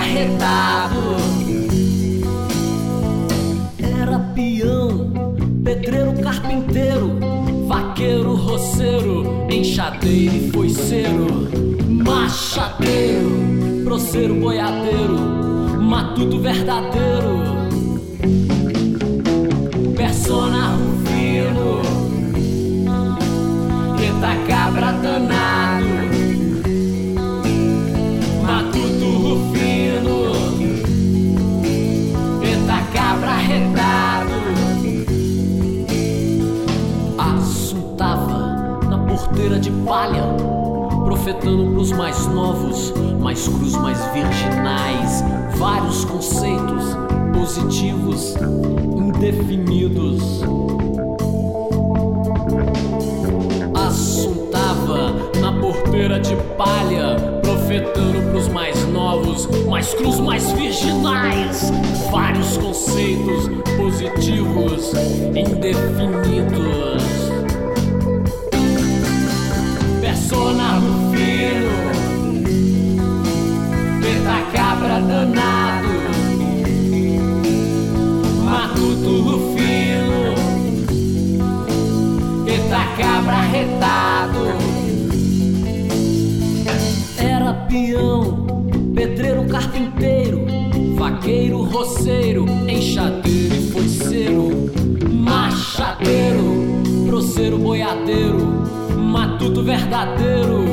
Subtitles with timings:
[0.00, 1.16] arretado.
[3.78, 5.12] Era peão,
[5.62, 7.18] pedreiro, carpinteiro,
[7.66, 11.26] vaqueiro, roceiro, enxadeiro e foiceiro,
[12.04, 13.30] machadeiro,
[13.84, 15.18] proceiro, boiadeiro,
[15.80, 17.09] matuto verdadeiro.
[39.50, 40.22] Na porteira de palha,
[41.04, 45.24] profetando pros mais novos, mais cruz, mais virginais,
[45.56, 46.96] vários conceitos
[47.32, 48.36] positivos,
[48.96, 50.42] indefinidos.
[53.74, 61.72] Assuntava na porteira de palha, profetando pros mais novos, mais cruz, mais virginais,
[62.10, 64.92] vários conceitos positivos,
[65.34, 67.39] indefinidos.
[70.30, 71.70] Persona Rufino,
[74.00, 75.88] Beta Cabra danado,
[78.44, 80.34] Matuto Rufino,
[82.44, 84.40] Beta Cabra retado.
[87.18, 88.46] Era peão,
[88.94, 90.46] pedreiro, carpinteiro,
[90.94, 93.39] vaqueiro, roceiro, enxadeiro
[99.70, 100.64] verdadeiro,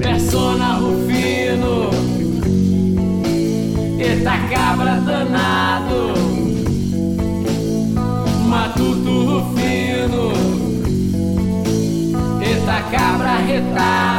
[0.00, 1.90] persona rufino,
[3.98, 6.14] eita cabra danado,
[8.48, 10.32] matuto rufino,
[12.40, 14.15] eita cabra retado,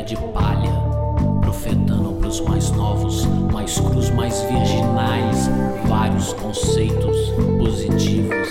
[0.00, 0.72] Né, de palha,
[1.42, 5.50] profetando para os mais novos, mais crus, mais virginais,
[5.86, 7.18] vários conceitos
[7.58, 8.48] positivos.